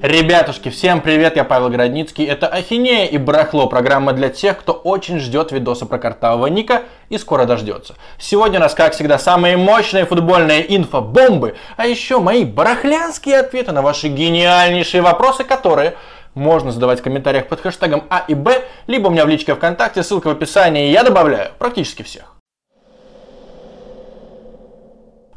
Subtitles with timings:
[0.00, 2.24] Ребятушки, всем привет, я Павел Городницкий.
[2.24, 7.18] Это Ахинея и Барахло, программа для тех, кто очень ждет видоса про картавого Ника и
[7.18, 7.96] скоро дождется.
[8.16, 13.82] Сегодня у нас, как всегда, самые мощные футбольные инфобомбы, а еще мои барахлянские ответы на
[13.82, 15.96] ваши гениальнейшие вопросы, которые
[16.32, 20.04] можно задавать в комментариях под хэштегом А и Б, либо у меня в личке ВКонтакте,
[20.04, 22.37] ссылка в описании, я добавляю практически всех.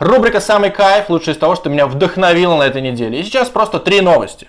[0.02, 3.20] Рубрика «Самый кайф» лучше из того, что меня вдохновило на этой неделе.
[3.20, 4.48] И сейчас просто три новости.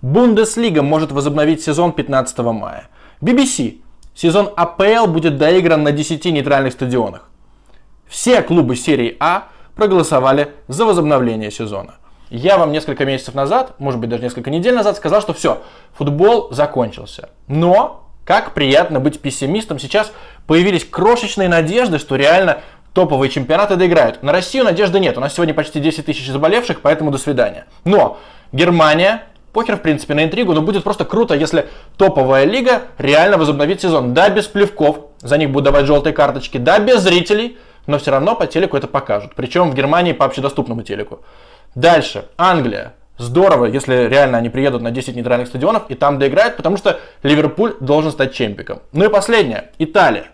[0.00, 2.88] Бундеслига может возобновить сезон 15 мая.
[3.20, 3.82] BBC.
[4.14, 7.28] Сезон АПЛ будет доигран на 10 нейтральных стадионах.
[8.08, 11.96] Все клубы серии А проголосовали за возобновление сезона.
[12.30, 15.60] Я вам несколько месяцев назад, может быть даже несколько недель назад сказал, что все,
[15.92, 17.28] футбол закончился.
[17.46, 20.12] Но, как приятно быть пессимистом, сейчас
[20.46, 22.62] появились крошечные надежды, что реально
[22.94, 24.22] топовые чемпионаты доиграют.
[24.22, 25.18] На Россию надежды нет.
[25.18, 27.66] У нас сегодня почти 10 тысяч заболевших, поэтому до свидания.
[27.84, 28.18] Но
[28.52, 31.66] Германия, покер в принципе на интригу, но будет просто круто, если
[31.98, 34.14] топовая лига реально возобновит сезон.
[34.14, 38.36] Да, без плевков, за них будут давать желтые карточки, да, без зрителей, но все равно
[38.36, 39.32] по телеку это покажут.
[39.34, 41.20] Причем в Германии по общедоступному телеку.
[41.74, 42.94] Дальше, Англия.
[43.16, 47.74] Здорово, если реально они приедут на 10 нейтральных стадионов и там доиграют, потому что Ливерпуль
[47.80, 48.80] должен стать чемпиком.
[48.92, 50.26] Ну и последнее, Италия.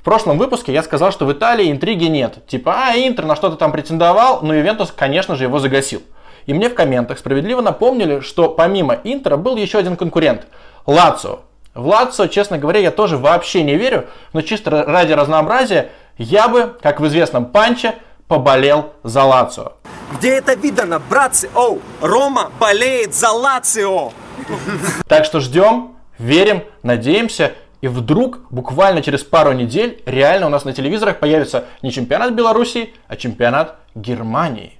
[0.00, 2.46] В прошлом выпуске я сказал, что в Италии интриги нет.
[2.46, 6.00] Типа, а, Интер на что-то там претендовал, но Ювентус, конечно же, его загасил.
[6.46, 10.46] И мне в комментах справедливо напомнили, что помимо Интера был еще один конкурент–
[10.86, 11.40] Лацио.
[11.74, 16.74] В Лацио, честно говоря, я тоже вообще не верю, но чисто ради разнообразия я бы,
[16.80, 17.94] как в известном панче,
[18.26, 19.72] поболел за Лацио.
[20.16, 21.50] Где это видано, братцы?
[21.54, 24.12] Оу, Рома болеет за Лацио!
[25.06, 30.72] Так что ждем, верим, надеемся и вдруг, буквально через пару недель, реально у нас на
[30.72, 34.78] телевизорах появится не чемпионат Беларуси, а чемпионат Германии.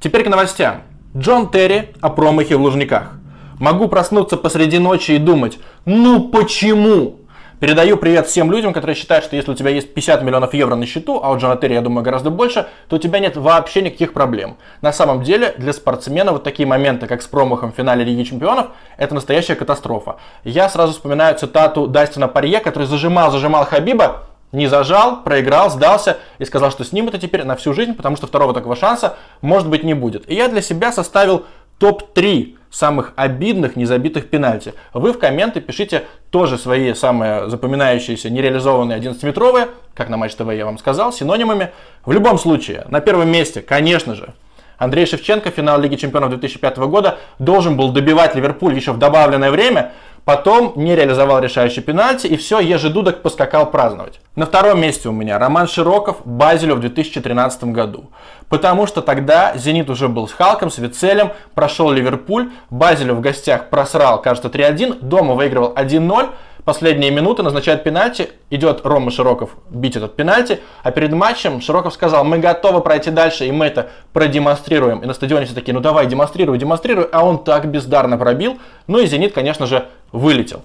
[0.00, 0.82] Теперь к новостям.
[1.16, 3.14] Джон Терри о промахе в Лужниках.
[3.58, 7.16] Могу проснуться посреди ночи и думать, ну почему?
[7.60, 10.86] Передаю привет всем людям, которые считают, что если у тебя есть 50 миллионов евро на
[10.86, 14.12] счету, а у Джона Терри, я думаю, гораздо больше, то у тебя нет вообще никаких
[14.12, 14.58] проблем.
[14.80, 18.68] На самом деле, для спортсмена вот такие моменты, как с промахом в финале Лиги Чемпионов,
[18.96, 20.18] это настоящая катастрофа.
[20.44, 26.44] Я сразу вспоминаю цитату Дастина Парье, который зажимал, зажимал Хабиба, не зажал, проиграл, сдался и
[26.44, 29.68] сказал, что с ним это теперь на всю жизнь, потому что второго такого шанса может
[29.68, 30.30] быть не будет.
[30.30, 31.44] И я для себя составил
[31.78, 34.74] топ-3 самых обидных незабитых пенальти.
[34.92, 40.64] Вы в комменты пишите тоже свои самые запоминающиеся нереализованные 11-метровые, как на Матч ТВ я
[40.64, 41.70] вам сказал, синонимами.
[42.04, 44.34] В любом случае, на первом месте, конечно же,
[44.78, 49.92] Андрей Шевченко, финал Лиги Чемпионов 2005 года, должен был добивать Ливерпуль еще в добавленное время,
[50.28, 54.20] Потом не реализовал решающий пенальти, и все, Ежи Дудок поскакал праздновать.
[54.36, 58.10] На втором месте у меня Роман Широков, Базелю в 2013 году.
[58.50, 63.70] Потому что тогда Зенит уже был с Халком, с Вицелем, прошел Ливерпуль, Базелю в гостях
[63.70, 66.28] просрал, кажется, 3-1, дома выигрывал 1-0,
[66.64, 72.24] последние минуты назначает пенальти, идет Рома Широков бить этот пенальти, а перед матчем Широков сказал,
[72.24, 75.00] мы готовы пройти дальше, и мы это продемонстрируем.
[75.00, 78.58] И на стадионе все такие, ну давай, демонстрируй, демонстрируй, а он так бездарно пробил.
[78.86, 80.62] Ну и Зенит, конечно же, вылетел.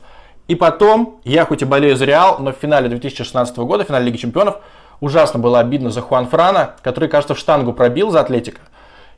[0.47, 4.05] И потом, я хоть и болею за Реал, но в финале 2016 года, в финале
[4.05, 4.57] Лиги Чемпионов,
[4.99, 8.61] ужасно было обидно за Хуан Франа, который, кажется, в штангу пробил за Атлетика.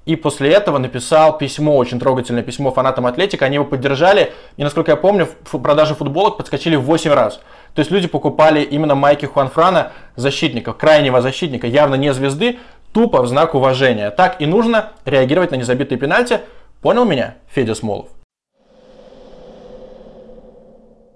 [0.06, 3.46] И после этого написал письмо, очень трогательное письмо фанатам Атлетика.
[3.46, 4.34] Они его поддержали.
[4.56, 7.42] И, насколько я помню, в продаже футболок подскочили в 8 раз.
[7.74, 12.60] То есть люди покупали именно майки Хуанфрана, защитника, крайнего защитника, явно не звезды,
[12.94, 14.12] тупо в знак уважения.
[14.12, 16.42] Так и нужно реагировать на незабитые пенальти.
[16.82, 18.10] Понял меня, Федя Смолов?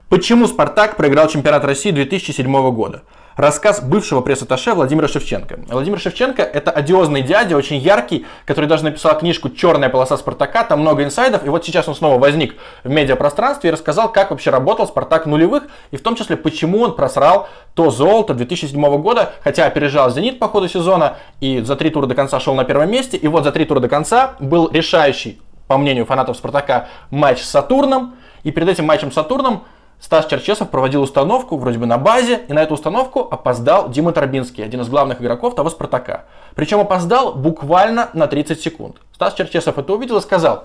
[0.09, 3.03] Почему «Спартак» проиграл чемпионат России 2007 года?
[3.39, 5.61] Рассказ бывшего пресс-атташе Владимира Шевченко.
[5.69, 10.81] Владимир Шевченко– это одиозный дядя, очень яркий, который даже написал книжку «Черная полоса Спартака», там
[10.81, 14.87] много инсайдов, и вот сейчас он снова возник в медиапространстве и рассказал, как вообще работал
[14.87, 20.11] Спартак нулевых, и в том числе, почему он просрал то золото 2007 года, хотя опережал
[20.11, 23.29] «Зенит» по ходу сезона, и за три тура до конца шел на первом месте, и
[23.29, 28.15] вот за три тура до конца был решающий, по мнению фанатов Спартака, матч с Сатурном,
[28.43, 29.63] и перед этим матчем с Сатурном
[29.99, 34.63] Стас Черчесов проводил установку вроде бы на базе, и на эту установку опоздал Дима Торбинский,
[34.63, 36.25] один из главных игроков того Спартака.
[36.55, 38.95] Причем опоздал буквально на 30 секунд.
[39.13, 40.63] Стас Черчесов это увидел и сказал,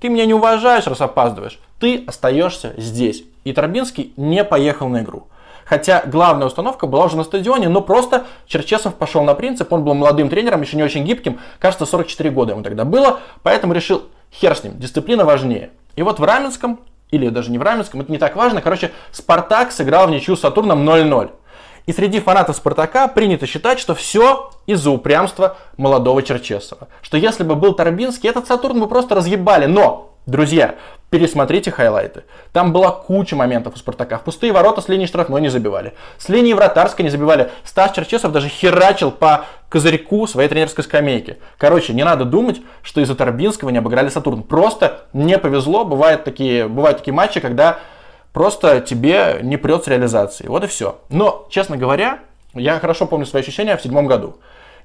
[0.00, 3.22] ты меня не уважаешь, раз опаздываешь, ты остаешься здесь.
[3.44, 5.28] И Торбинский не поехал на игру.
[5.64, 9.94] Хотя главная установка была уже на стадионе, но просто Черчесов пошел на принцип, он был
[9.94, 14.02] молодым тренером, еще не очень гибким, кажется, 44 года ему тогда было, поэтому решил,
[14.32, 15.70] хер с ним, дисциплина важнее.
[15.94, 16.80] И вот в Раменском
[17.12, 18.60] или даже не в Раменском, это не так важно.
[18.60, 21.30] Короче, Спартак сыграл в ничью с Сатурном 0-0.
[21.86, 26.88] И среди фанатов Спартака принято считать, что все из-за упрямства молодого Черчесова.
[27.02, 29.66] Что если бы был Торбинский, этот Сатурн бы просто разъебали.
[29.66, 30.76] Но Друзья,
[31.10, 32.22] пересмотрите хайлайты.
[32.52, 34.18] Там была куча моментов у Спартака.
[34.18, 35.94] В пустые ворота с линии штрафной не забивали.
[36.16, 37.50] С линии вратарской не забивали.
[37.64, 41.38] Стас Черчесов даже херачил по козырьку своей тренерской скамейки.
[41.58, 44.44] Короче, не надо думать, что из-за Торбинского не обыграли Сатурн.
[44.44, 45.84] Просто не повезло.
[45.84, 47.80] Бывают такие, бывают такие матчи, когда
[48.32, 50.50] просто тебе не прет с реализацией.
[50.50, 51.00] Вот и все.
[51.08, 52.20] Но, честно говоря,
[52.54, 54.36] я хорошо помню свои ощущения в седьмом году.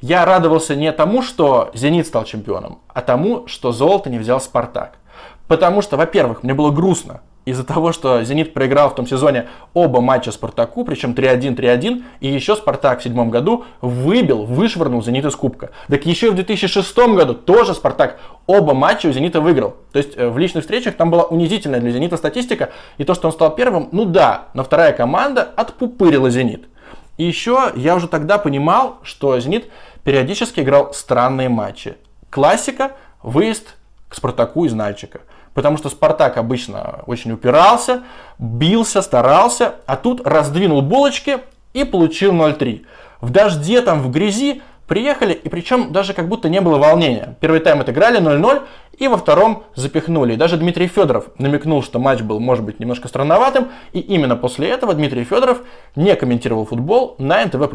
[0.02, 4.98] Я радовался не тому, что «Зенит» стал чемпионом, а тому, что золото не взял «Спартак».
[5.48, 10.02] Потому что, во-первых, мне было грустно из-за того, что «Зенит» проиграл в том сезоне оба
[10.02, 15.34] матча «Спартаку», причем 3-1, 3-1, и еще «Спартак» в седьмом году выбил, вышвырнул «Зенит» из
[15.38, 15.70] Кубка.
[15.88, 19.76] Так еще и в 2006 году тоже «Спартак» оба матча у «Зенита» выиграл.
[19.94, 23.28] То есть э, в личных встречах там была унизительная для «Зенита» статистика, и то, что
[23.28, 26.68] он стал первым, ну да, но вторая команда отпупырила «Зенит».
[27.16, 29.70] И еще я уже тогда понимал, что «Зенит»
[30.04, 31.96] периодически играл странные матчи.
[32.30, 32.92] Классика,
[33.24, 33.77] выезд
[34.10, 35.22] к «Спартаку» из Нальчика–
[35.58, 38.04] Потому что Спартак обычно очень упирался,
[38.38, 41.40] бился, старался, а тут раздвинул булочки
[41.74, 42.86] и получил 0-3.
[43.22, 47.38] В дожде, там, в грязи приехали, и причем даже как будто не было волнения.
[47.42, 48.68] Первый тайм отыграли 0-0,
[49.00, 50.34] и во втором запихнули.
[50.34, 54.70] И даже Дмитрий Федоров намекнул, что матч был, может быть, немножко странноватым, и именно после
[54.70, 55.64] этого Дмитрий Федоров
[55.96, 57.68] не комментировал футбол на НТВ+.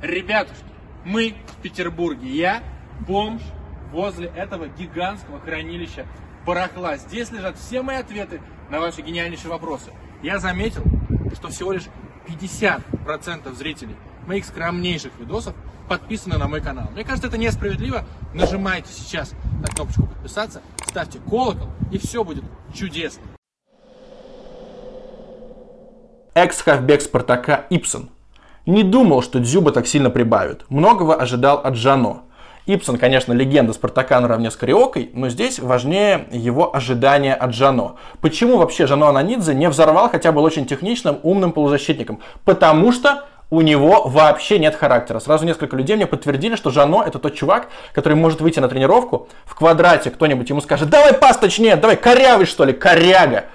[0.00, 0.64] Ребятушки,
[1.04, 2.30] мы в Петербурге.
[2.30, 2.62] Я
[3.00, 3.42] бомж,
[3.92, 6.06] возле этого гигантского хранилища
[6.44, 6.96] барахла.
[6.96, 8.40] Здесь лежат все мои ответы
[8.70, 9.90] на ваши гениальнейшие вопросы.
[10.22, 10.82] Я заметил,
[11.34, 11.88] что всего лишь
[12.26, 13.96] 50% зрителей
[14.26, 15.54] моих скромнейших видосов
[15.88, 16.88] подписаны на мой канал.
[16.92, 18.04] Мне кажется, это несправедливо.
[18.34, 22.44] Нажимайте сейчас на кнопочку подписаться, ставьте колокол, и все будет
[22.74, 23.22] чудесно.
[26.34, 28.10] Экс-хавбек Спартака Ипсон.
[28.66, 30.66] Не думал, что Дзюба так сильно прибавит.
[30.68, 32.24] Многого ожидал от Жано.
[32.68, 37.96] Ипсон, конечно, легенда Спартака наравне с Кариокой, но здесь важнее его ожидания от Жано.
[38.20, 42.20] Почему вообще Жано Ананидзе не взорвал, хотя был очень техничным, умным полузащитником?
[42.44, 45.18] Потому что у него вообще нет характера.
[45.18, 49.28] Сразу несколько людей мне подтвердили, что Жано это тот чувак, который может выйти на тренировку,
[49.46, 53.46] в квадрате кто-нибудь ему скажет, давай пас точнее, давай корявый что ли, коряга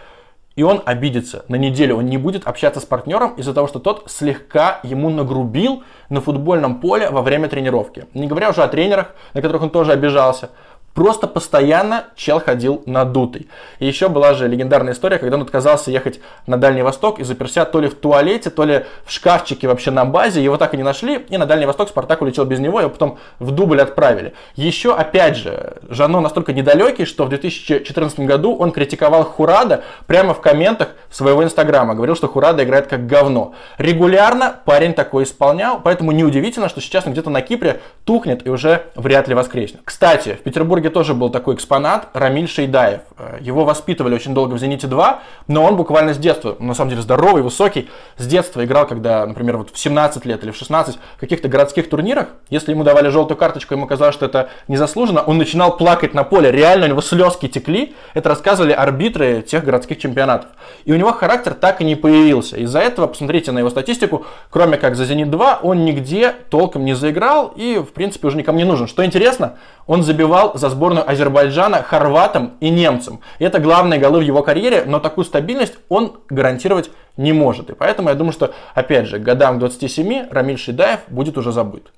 [0.55, 4.03] и он обидится на неделю, он не будет общаться с партнером из-за того, что тот
[4.07, 8.05] слегка ему нагрубил на футбольном поле во время тренировки.
[8.13, 10.49] Не говоря уже о тренерах, на которых он тоже обижался.
[10.93, 13.47] Просто постоянно чел ходил надутый.
[13.79, 17.65] И еще была же легендарная история, когда он отказался ехать на Дальний Восток и заперся
[17.65, 20.43] то ли в туалете, то ли в шкафчике вообще на базе.
[20.43, 21.25] Его так и не нашли.
[21.29, 24.33] И на Дальний Восток Спартак улетел без него, его потом в дубль отправили.
[24.55, 30.41] Еще, опять же, Жано настолько недалекий, что в 2014 году он критиковал Хурада прямо в
[30.41, 31.95] комментах своего инстаграма.
[31.95, 33.53] Говорил, что Хурада играет как говно.
[33.79, 38.83] Регулярно парень такой исполнял, поэтому неудивительно, что сейчас он где-то на Кипре тухнет и уже
[38.95, 39.81] вряд ли воскреснет.
[39.85, 43.01] Кстати, в Петербурге Петербурге тоже был такой экспонат, Рамиль Шейдаев.
[43.17, 45.15] Э, его воспитывали очень долго в «Зените-2»,
[45.47, 49.57] но он буквально с детства, на самом деле здоровый, высокий, с детства играл, когда, например,
[49.57, 53.37] вот в 17 лет или в 16 в каких-то городских турнирах, если ему давали желтую
[53.37, 57.47] карточку, ему казалось, что это незаслуженно, он начинал плакать на поле, реально у него слезки
[57.47, 60.49] текли, это рассказывали арбитры тех городских чемпионатов.
[60.85, 62.57] И у него характер так и не появился.
[62.57, 67.53] Из-за этого, посмотрите на его статистику, кроме как за «Зенит-2», он нигде толком не заиграл
[67.55, 68.87] и, в принципе, уже никому не нужен.
[68.87, 73.21] Что интересно, он забивал за сборную Азербайджана хорватам и немцам.
[73.39, 77.69] И это главные голы в его карьере, но такую стабильность он гарантировать не может.
[77.69, 81.93] И поэтому я думаю, что, опять же, годам к 27 Рамиль Шидаев будет уже забыт.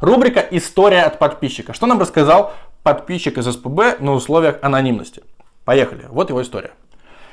[0.00, 1.72] Рубрика «История от подписчика».
[1.72, 5.22] Что нам рассказал подписчик из СПБ на условиях анонимности?
[5.64, 6.06] Поехали.
[6.08, 6.70] Вот его история.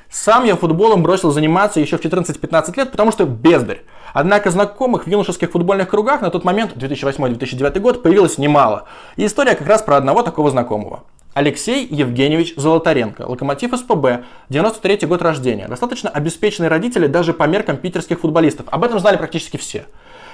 [0.09, 3.81] Сам я футболом бросил заниматься еще в 14-15 лет, потому что бездарь.
[4.13, 8.85] Однако знакомых в юношеских футбольных кругах на тот момент, 2008-2009 год, появилось немало.
[9.17, 11.03] И история как раз про одного такого знакомого.
[11.33, 15.67] Алексей Евгеньевич Золотаренко, локомотив СПБ, 93 год рождения.
[15.67, 18.67] Достаточно обеспеченные родители даже по меркам питерских футболистов.
[18.71, 19.85] Об этом знали практически все.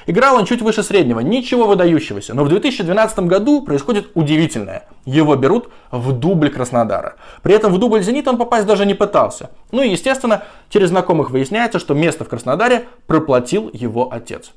[0.06, 2.34] Играл он чуть выше среднего, ничего выдающегося.
[2.34, 4.88] Но в 2012 году происходит удивительное.
[5.06, 7.16] Его берут в дубль Краснодара.
[7.44, 9.50] При этом в дубль Зенит он попасть даже не пытался.
[9.72, 14.52] Ну и естественно, через знакомых выясняется, что место в Краснодаре проплатил его отец.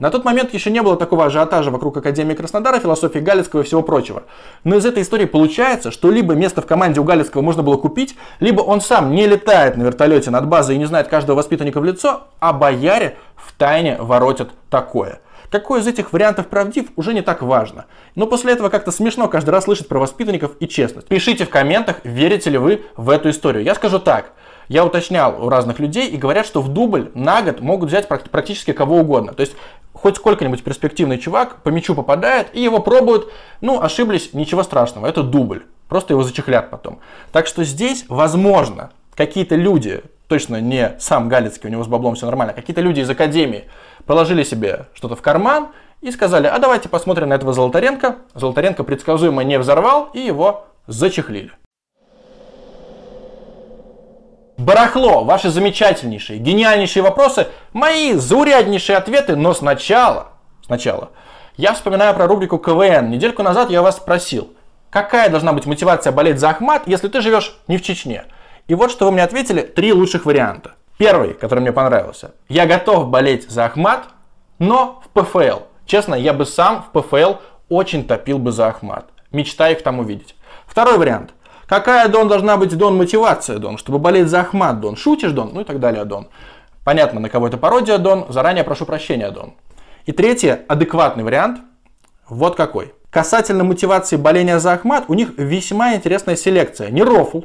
[0.00, 3.82] На тот момент еще не было такого ажиотажа вокруг Академии Краснодара, философии Галицкого и всего
[3.82, 4.22] прочего.
[4.64, 8.16] Но из этой истории получается, что либо место в команде у Галицкого можно было купить,
[8.40, 11.84] либо он сам не летает на вертолете над базой и не знает каждого воспитанника в
[11.84, 15.20] лицо, а бояре в тайне воротят такое.
[15.50, 17.84] Какой из этих вариантов правдив, уже не так важно.
[18.14, 21.08] Но после этого как-то смешно каждый раз слышать про воспитанников и честность.
[21.08, 23.64] Пишите в комментах, верите ли вы в эту историю.
[23.64, 24.32] Я скажу так.
[24.70, 28.72] Я уточнял у разных людей и говорят, что в дубль на год могут взять практически
[28.72, 29.34] кого угодно.
[29.34, 29.56] То есть
[29.92, 35.24] хоть сколько-нибудь перспективный чувак по мячу попадает и его пробуют, ну, ошиблись, ничего страшного, это
[35.24, 35.64] дубль.
[35.88, 37.00] Просто его зачехлят потом.
[37.32, 42.26] Так что здесь, возможно, какие-то люди, точно не сам Галицкий, у него с баблом все
[42.26, 43.64] нормально, какие-то люди из академии
[44.06, 48.18] положили себе что-то в карман и сказали, а давайте посмотрим на этого Золотаренко.
[48.34, 51.50] Золотаренко предсказуемо не взорвал и его зачехлили.
[54.60, 60.32] Барахло, ваши замечательнейшие, гениальнейшие вопросы, мои зауряднейшие ответы, но сначала,
[60.66, 61.12] сначала,
[61.56, 63.08] я вспоминаю про рубрику КВН.
[63.08, 64.52] Недельку назад я вас спросил,
[64.90, 68.24] какая должна быть мотивация болеть за Ахмат, если ты живешь не в Чечне?
[68.68, 70.72] И вот что вы мне ответили, три лучших варианта.
[70.98, 72.32] Первый, который мне понравился.
[72.50, 74.08] Я готов болеть за Ахмат,
[74.58, 75.60] но в ПФЛ.
[75.86, 77.36] Честно, я бы сам в ПФЛ
[77.70, 79.06] очень топил бы за Ахмат.
[79.32, 80.34] Мечтаю их там увидеть.
[80.66, 81.30] Второй вариант.
[81.70, 84.96] Какая, Дон, должна быть, Дон, мотивация, Дон, чтобы болеть за Ахмат, Дон?
[84.96, 85.52] Шутишь, Дон?
[85.54, 86.26] Ну и так далее, Дон.
[86.84, 88.26] Понятно, на кого это пародия, Дон.
[88.28, 89.52] Заранее прошу прощения, Дон.
[90.04, 91.60] И третье, адекватный вариант.
[92.28, 92.92] Вот какой.
[93.08, 96.90] Касательно мотивации боления за Ахмат, у них весьма интересная селекция.
[96.90, 97.42] Не рофл,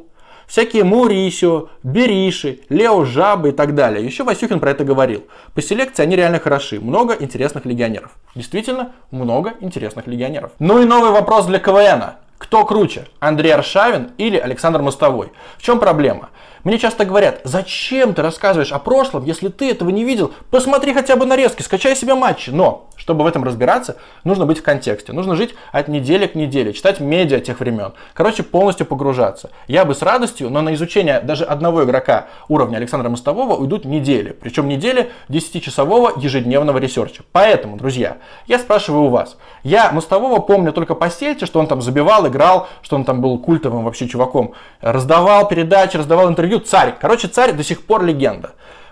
[0.47, 4.03] всякие Маурисио, Бериши, Лео Жабы и так далее.
[4.03, 5.27] Еще Васюхин про это говорил.
[5.53, 6.79] По селекции они реально хороши.
[6.79, 8.17] Много интересных легионеров.
[8.33, 10.49] Действительно, много интересных легионеров.
[10.57, 12.15] Ну и новый вопрос для КВНа.
[12.37, 15.31] Кто круче, Андрей Аршавин или Александр Мостовой?
[15.57, 16.29] В чем проблема?
[16.65, 20.33] Мне часто говорят, зачем ты рассказываешь о прошлом, если ты этого не видел?
[20.49, 22.49] Посмотри хотя бы нарезки, скачай себе матчи.
[22.49, 25.13] Но, чтобы в этом разбираться, нужно быть в контексте.
[25.13, 27.93] Нужно жить от недели к неделе, читать медиа тех времен.
[28.15, 29.51] Короче, полностью погружаться.
[29.67, 34.31] Я бы с радостью, но на изучение даже одного игрока уровня Александра Мостового уйдут недели.
[34.31, 37.21] Причем недели 10-часового ежедневного ресерча.
[37.31, 38.17] Поэтому, друзья,
[38.47, 39.37] я спрашиваю у вас.
[39.61, 43.37] Я Мостового помню только по сельте, что он там забивал, играл, что он там был
[43.37, 44.53] культовым вообще чуваком.
[44.81, 46.95] Раздавал передачи, раздавал интервью интервью царь.
[46.99, 48.51] Короче, царь до сих пор легенда.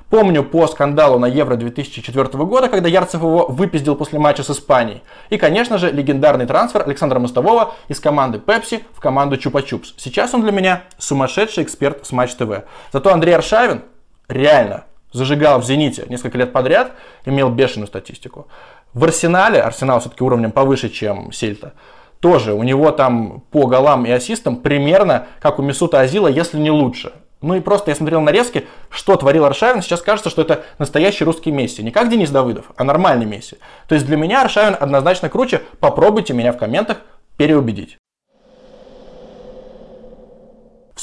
[0.10, 5.02] Помню по скандалу на Евро 2004 года, когда Ярцев его выпиздил после матча с Испанией.
[5.32, 9.94] И, конечно же, легендарный трансфер Александра Мостового из команды Пепси в команду Чупа-Чупс.
[9.98, 12.64] Сейчас он для меня сумасшедший эксперт с Матч ТВ.
[12.92, 13.82] Зато Андрей Аршавин
[14.28, 16.92] реально зажигал в «Зените» несколько лет подряд,
[17.26, 18.48] имел бешеную статистику.
[18.94, 21.74] В «Арсенале», «Арсенал» все-таки уровнем повыше, чем «Сельта»,
[22.20, 26.72] тоже у него там по голам и ассистам примерно как у Мисута Азила, если не
[26.72, 27.12] лучше.
[27.44, 29.82] Ну и просто я смотрел нарезки, что творил Аршавин.
[29.82, 31.84] Сейчас кажется, что это настоящий русский Месси.
[31.84, 33.58] Не как Денис Давыдов, а нормальный Месси.
[33.88, 35.62] То есть для меня Аршавин однозначно круче.
[35.82, 37.00] Попробуйте меня в комментах
[37.36, 37.98] переубедить.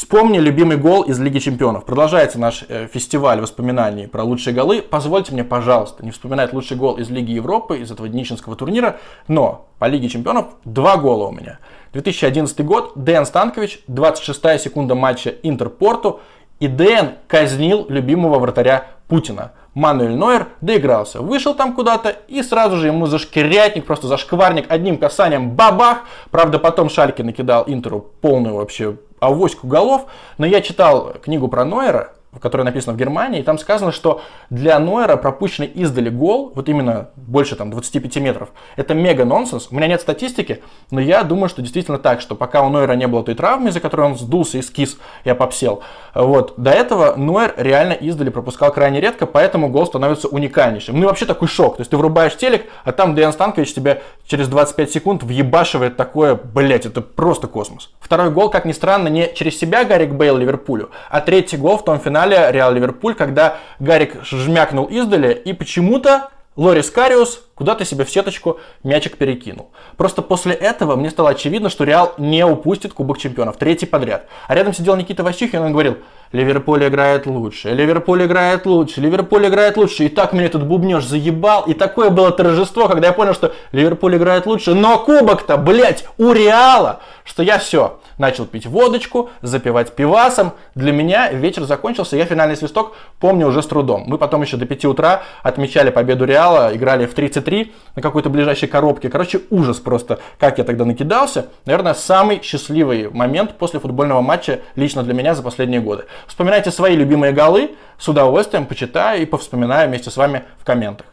[0.00, 1.85] Вспомни любимый гол из Лиги Чемпионов.
[1.85, 4.80] Продолжается наш э, фестиваль воспоминаний про лучшие голы.
[4.80, 8.99] Позвольте мне, пожалуйста, не вспоминать лучший гол из Лиги Европы, из этого Днищенского турнира.
[9.28, 11.59] Но по Лиге Чемпионов два гола у меня.
[11.92, 16.21] 2011 год, Дэн Станкович, 26 секунда матча Интерпорту.
[16.61, 19.52] И Дэн казнил любимого вратаря Путина.
[19.75, 21.21] Мануэль Нойер доигрался.
[21.21, 25.99] Вышел там куда-то и сразу же ему зашкирятник, просто зашкварник одним касанием бабах.
[26.31, 30.07] Правда, потом Шальки накидал Интеру полную вообще авоську голов.
[30.39, 34.79] Но я читал книгу про Нойера, которое написано в Германии, и там сказано, что для
[34.79, 39.69] Нойера пропущенный издали гол, вот именно больше там 25 метров, это мега нонсенс.
[39.71, 43.09] У меня нет статистики, но я думаю, что действительно так, что пока у Нойера не
[43.09, 45.83] было той травмы, из-за которой он сдулся и скис, я попсел,
[46.15, 50.97] вот, до этого Нойер реально издали пропускал крайне редко, поэтому гол становится уникальнейшим.
[50.97, 54.03] Ну и вообще такой шок, то есть ты врубаешь телек, а там Деян Станкович тебе
[54.27, 57.91] через 25 секунд въебашивает такое, блять, это просто космос.
[57.99, 61.85] Второй гол, как ни странно, не через себя Гарик Бейл Ливерпулю, а третий гол в
[61.85, 68.05] том финале финале Реал Ливерпуль, когда Гарик жмякнул издали и почему-то Лорис Кариус куда-то себе
[68.05, 69.71] в сеточку мячик перекинул.
[69.97, 74.27] Просто после этого мне стало очевидно, что Реал не упустит Кубок Чемпионов, третий подряд.
[74.49, 75.99] А рядом сидел Никита Васюхин, и он говорил,
[76.33, 80.05] Ливерпуль играет лучше, Ливерпуль играет лучше, Ливерпуль играет лучше.
[80.05, 81.65] И так меня этот бубнеж заебал.
[81.65, 84.75] И такое было торжество, когда я понял, что Ливерпуль играет лучше.
[84.75, 87.00] Но кубок-то, блядь, у Реала.
[87.25, 90.53] Что я все, начал пить водочку, запивать пивасом.
[90.75, 94.05] Для меня вечер закончился, я финальный свисток помню уже с трудом.
[94.07, 98.69] Мы потом еще до 5 утра отмечали победу Реала, играли в 33 на какой-то ближайшей
[98.69, 99.09] коробке.
[99.09, 101.47] Короче, ужас просто, как я тогда накидался.
[101.65, 106.05] Наверное, самый счастливый момент после футбольного матча лично для меня за последние годы.
[106.27, 111.07] Вспоминайте свои любимые голы, с удовольствием почитаю и повспоминаю вместе с вами в комментах.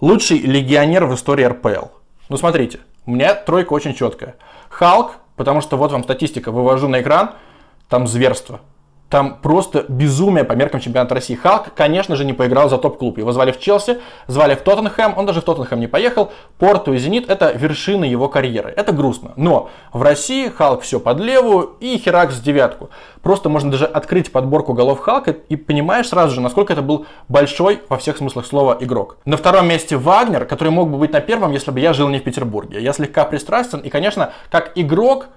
[0.00, 1.86] Лучший легионер в истории РПЛ.
[2.28, 4.36] Ну смотрите, у меня тройка очень четкая.
[4.68, 7.30] Халк, потому что вот вам статистика, вывожу на экран,
[7.88, 8.60] там зверство.
[9.08, 11.34] Там просто безумие по меркам чемпионата России.
[11.34, 13.18] Халк, конечно же, не поиграл за топ-клуб.
[13.18, 16.30] Его звали в Челси, звали в Тоттенхэм, он даже в Тоттенхэм не поехал.
[16.58, 18.72] Порту и Зенит– это вершины его карьеры.
[18.76, 19.32] Это грустно.
[19.36, 22.90] Но в России Халк все под левую и Херакс в девятку.
[23.22, 27.82] Просто можно даже открыть подборку голов Халка и понимаешь сразу же, насколько это был большой
[27.88, 29.16] во всех смыслах слова игрок.
[29.24, 32.18] На втором месте Вагнер, который мог бы быть на первом, если бы я жил не
[32.18, 32.80] в Петербурге.
[32.80, 35.28] Я слегка пристрастен и, конечно, как игрок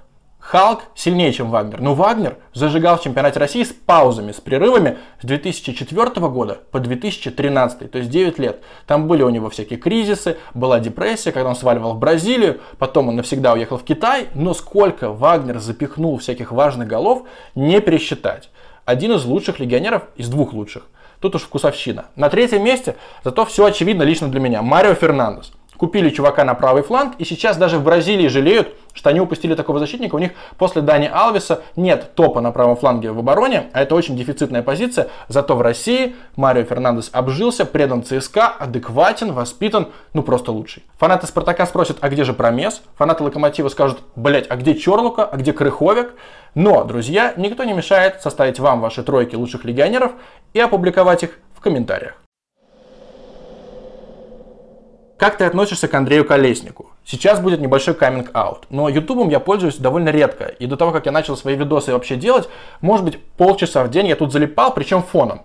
[0.51, 5.25] Халк сильнее, чем Вагнер, но Вагнер зажигал в чемпионате России с паузами, с прерывами с
[5.25, 8.62] 2004 года по 2013, то есть 9 лет.
[8.86, 13.15] Там были у него всякие кризисы, была депрессия, когда он сваливал в Бразилию, потом он
[13.15, 17.24] навсегда уехал в Китай, но сколько Вагнер запихнул всяких важных голов,
[17.55, 18.50] не пересчитать.
[18.84, 20.84] Один из лучших легионеров, из двух лучших.
[21.22, 22.08] Тут уж вкусовщина.
[22.17, 25.53] На третьем месте, зато все очевидно лично для меня, Марио Фернандес.
[25.82, 29.80] Купили чувака на правый фланг, и сейчас даже в Бразилии жалеют, что они упустили такого
[29.80, 30.14] защитника.
[30.14, 34.16] У них после Дани Алвиса нет топа на правом фланге в обороне, а это очень
[34.16, 35.08] дефицитная позиция.
[35.28, 40.84] Зато в России Марио Фернандес обжился, предан ЦСКА, адекватен, воспитан, ну просто лучший.
[41.00, 42.84] Фанаты Спартака спросят, а где же Промес?
[43.00, 46.14] Фанаты Локомотива скажут, блять, а где Чорлука, а где Крыховик?
[46.54, 50.12] Но, друзья, никто не мешает составить вам ваши тройки лучших легионеров
[50.54, 52.22] и опубликовать их в комментариях.
[55.22, 56.90] Как ты относишься к Андрею Колеснику?
[57.06, 60.46] Сейчас будет небольшой каминг-аут, но ютубом я пользуюсь довольно редко.
[60.46, 62.50] И до того, как я начал свои видосы вообще делать,
[62.82, 65.44] может быть полчаса в день я тут залипал, причем фоном.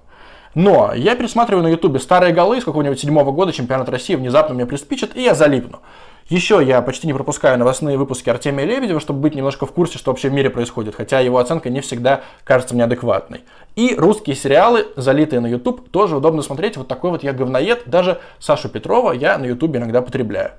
[0.54, 4.64] Но я пересматриваю на ютубе старые голы с какого-нибудь седьмого года чемпионат России, внезапно мне
[4.64, 5.80] приспичат, и я залипну.
[6.28, 10.10] Еще я почти не пропускаю новостные выпуски Артемия Лебедева, чтобы быть немножко в курсе, что
[10.10, 13.44] вообще в мире происходит, хотя его оценка не всегда кажется мне адекватной.
[13.76, 16.76] И русские сериалы, залитые на YouTube, тоже удобно смотреть.
[16.76, 17.84] Вот такой вот я говноед.
[17.86, 20.50] Даже Сашу Петрова я на YouTube иногда потребляю.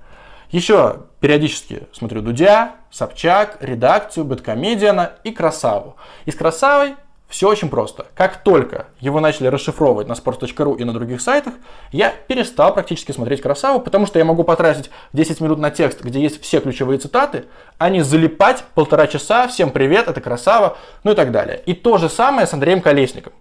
[0.52, 5.98] Еще периодически смотрю Дудя, Собчак, редакцию, Бэткомедиана и Красаву.
[6.24, 6.96] И с Красавой
[7.28, 8.06] все очень просто.
[8.16, 11.54] Как только его начали расшифровывать на sports.ru и на других сайтах,
[11.92, 16.22] я перестал практически смотреть красаву, потому что я могу потратить 10 минут на текст, где
[16.22, 17.46] есть все ключевые цитаты,
[17.78, 21.62] а не залипать полтора часа, всем привет, это красава, ну и так далее.
[21.66, 23.34] И то же самое с Андреем Колесником.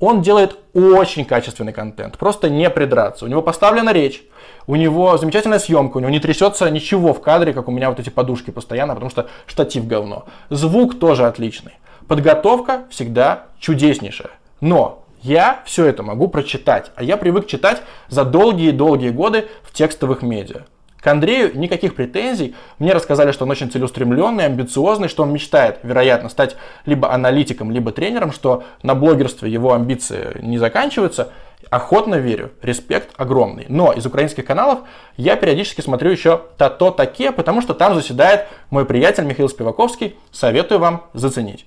[0.00, 3.24] Он делает очень качественный контент, просто не придраться.
[3.24, 4.22] У него поставлена речь,
[4.68, 7.98] у него замечательная съемка, у него не трясется ничего в кадре, как у меня вот
[7.98, 10.26] эти подушки постоянно, потому что штатив говно.
[10.50, 11.72] Звук тоже отличный.
[12.08, 14.30] Подготовка всегда чудеснейшая.
[14.62, 20.22] Но я все это могу прочитать, а я привык читать за долгие-долгие годы в текстовых
[20.22, 20.62] медиа.
[21.00, 22.56] К Андрею никаких претензий.
[22.78, 27.92] Мне рассказали, что он очень целеустремленный, амбициозный, что он мечтает, вероятно, стать либо аналитиком, либо
[27.92, 31.28] тренером, что на блогерстве его амбиции не заканчиваются.
[31.70, 33.66] Охотно верю, респект огромный.
[33.68, 34.80] Но из украинских каналов
[35.16, 40.16] я периодически смотрю еще «Тато Таке», потому что там заседает мой приятель Михаил Спиваковский.
[40.32, 41.66] Советую вам заценить.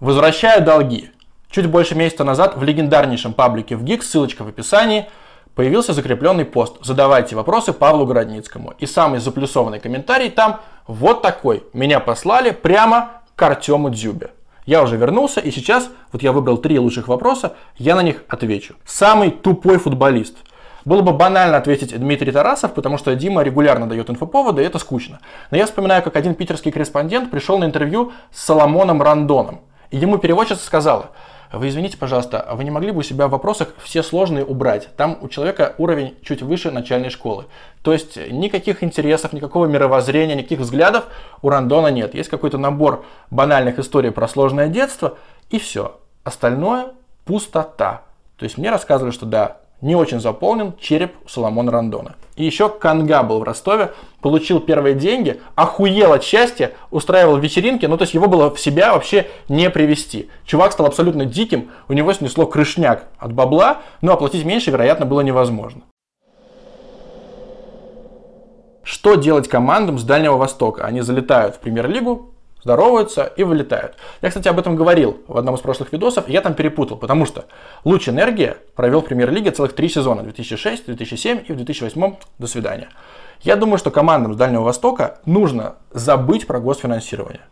[0.00, 1.10] Возвращаю долги.
[1.48, 5.06] Чуть больше месяца назад в легендарнейшем паблике в ГИК, ссылочка в описании,
[5.54, 8.74] появился закрепленный пост «Задавайте вопросы Павлу Городницкому».
[8.78, 11.64] И самый заплюсованный комментарий там вот такой.
[11.72, 14.32] Меня послали прямо к Артему Дзюбе.
[14.66, 18.74] Я уже вернулся, и сейчас, вот я выбрал три лучших вопроса, я на них отвечу.
[18.84, 20.36] Самый тупой футболист.
[20.84, 25.20] Было бы банально ответить Дмитрий Тарасов, потому что Дима регулярно дает инфоповоды, и это скучно.
[25.50, 29.60] Но я вспоминаю, как один питерский корреспондент пришел на интервью с Соломоном Рандоном.
[29.90, 31.10] И ему переводчица сказала,
[31.52, 34.88] вы извините, пожалуйста, вы не могли бы у себя в вопросах все сложные убрать?
[34.96, 37.46] Там у человека уровень чуть выше начальной школы.
[37.82, 41.04] То есть никаких интересов, никакого мировоззрения, никаких взглядов
[41.42, 42.14] у Рандона нет.
[42.14, 45.18] Есть какой-то набор банальных историй про сложное детство,
[45.50, 45.98] и все.
[46.24, 46.88] Остальное
[47.24, 48.02] пустота.
[48.36, 52.16] То есть мне рассказывали, что да, не очень заполнен череп Соломона Рандона.
[52.36, 57.96] И еще Канга был в Ростове, получил первые деньги, охуел от счастья, устраивал вечеринки, ну
[57.96, 60.28] то есть его было в себя вообще не привести.
[60.44, 65.20] Чувак стал абсолютно диким, у него снесло крышняк от бабла, но оплатить меньше, вероятно, было
[65.20, 65.82] невозможно.
[68.82, 70.84] Что делать командам с Дальнего Востока?
[70.84, 72.35] Они залетают в премьер-лигу,
[72.66, 73.94] здороваются и вылетают.
[74.22, 77.24] Я, кстати, об этом говорил в одном из прошлых видосов, и я там перепутал, потому
[77.24, 77.44] что
[77.84, 82.88] Луч Энергия провел в премьер-лиге целых три сезона, 2006, 2007 и в 2008 до свидания.
[83.42, 87.42] Я думаю, что командам с Дальнего Востока нужно забыть про госфинансирование.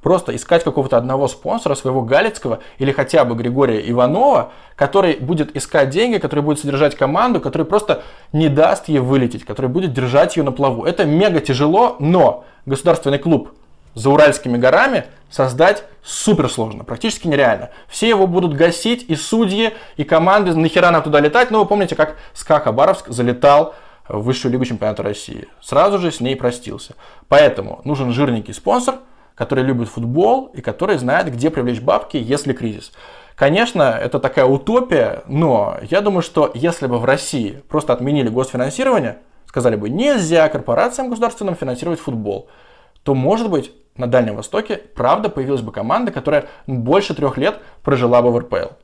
[0.00, 5.90] Просто искать какого-то одного спонсора, своего Галицкого или хотя бы Григория Иванова, который будет искать
[5.90, 10.44] деньги, который будет содержать команду, который просто не даст ей вылететь, который будет держать ее
[10.44, 10.84] на плаву.
[10.86, 13.50] Это мега тяжело, но государственный клуб
[13.94, 17.70] за Уральскими горами создать супер сложно, практически нереально.
[17.88, 21.50] Все его будут гасить, и судьи, и команды, нахера нам туда летать.
[21.50, 23.74] Но ну, вы помните, как СКА Хабаровск залетал
[24.08, 25.48] в высшую лигу чемпионата России.
[25.60, 26.94] Сразу же с ней простился.
[27.28, 28.96] Поэтому нужен жирненький спонсор,
[29.34, 32.92] которые любят футбол и которые знают, где привлечь бабки, если кризис.
[33.34, 39.18] Конечно, это такая утопия, но я думаю, что если бы в России просто отменили госфинансирование,
[39.46, 42.48] сказали бы, нельзя корпорациям государственным финансировать футбол,
[43.02, 48.22] то, может быть, на Дальнем Востоке правда появилась бы команда, которая больше трех лет прожила
[48.22, 48.74] бы в РПЛ.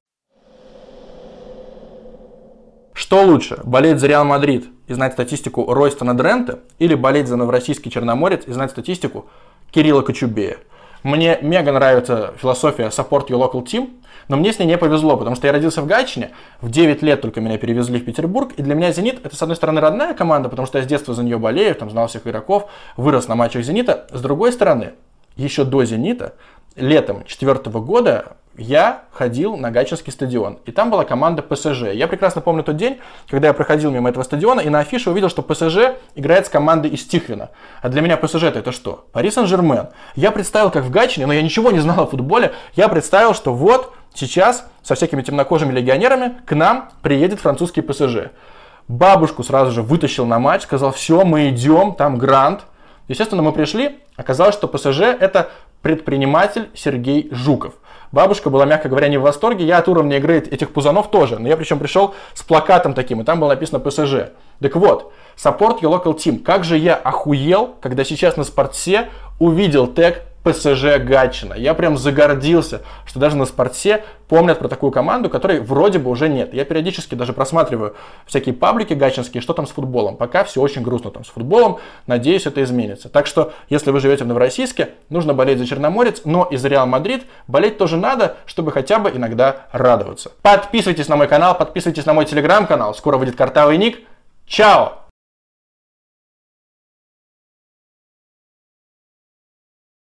[2.93, 7.91] Что лучше, болеть за Реал Мадрид и знать статистику Ройстона Дрента или болеть за Новороссийский
[7.91, 9.27] Черноморец и знать статистику
[9.71, 10.59] Кирилла Кочубея?
[11.05, 13.91] Мне мега нравится философия Support Your Local Team,
[14.29, 17.21] но мне с ней не повезло, потому что я родился в Гатчине, в 9 лет
[17.21, 20.49] только меня перевезли в Петербург, и для меня «Зенит» это, с одной стороны, родная команда,
[20.49, 23.65] потому что я с детства за нее болею, там знал всех игроков, вырос на матчах
[23.65, 24.93] «Зенита», с другой стороны,
[25.37, 26.35] еще до «Зенита»,
[26.77, 31.95] летом четвертого года я ходил на Гатчинский стадион, и там была команда ПСЖ.
[31.95, 35.29] Я прекрасно помню тот день, когда я проходил мимо этого стадиона, и на афише увидел,
[35.29, 37.51] что ПСЖ играет с командой из Тихвина.
[37.81, 39.07] А для меня ПСЖ это что?
[39.13, 39.89] Пари Сен-Жермен.
[40.17, 43.55] Я представил, как в Гатчине, но я ничего не знал о футболе, я представил, что
[43.55, 48.33] вот сейчас со всякими темнокожими легионерами к нам приедет французский ПСЖ.
[48.89, 52.63] Бабушку сразу же вытащил на матч, сказал, все, мы идем, там грант.
[53.07, 55.51] Естественно, мы пришли, оказалось, что ПСЖ это
[55.83, 57.75] предприниматель Сергей Жуков.
[58.13, 59.65] Бабушка была, мягко говоря, не в восторге.
[59.65, 61.39] Я от уровня игры этих пузанов тоже.
[61.39, 64.31] Но я причем пришел с плакатом таким, и там было написано ПСЖ.
[64.61, 66.39] Так вот, support your local team.
[66.39, 71.55] Как же я охуел, когда сейчас на спортсе увидел тег ПСЖ Гатчина.
[71.55, 76.29] Я прям загордился, что даже на спортсе помнят про такую команду, которой вроде бы уже
[76.29, 76.55] нет.
[76.55, 77.95] Я периодически даже просматриваю
[78.27, 80.17] всякие паблики гатчинские, что там с футболом.
[80.17, 81.79] Пока все очень грустно там с футболом.
[82.07, 83.09] Надеюсь, это изменится.
[83.09, 86.87] Так что, если вы живете в Новороссийске, нужно болеть за Черноморец, но и за Реал
[86.87, 90.33] Мадрид болеть тоже надо, чтобы хотя бы иногда радоваться.
[90.43, 92.95] Подписывайтесь на мой канал, подписывайтесь на мой телеграм-канал.
[92.95, 93.99] Скоро выйдет картавый ник.
[94.47, 95.08] Чао!